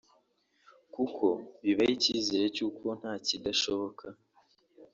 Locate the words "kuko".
0.93-1.25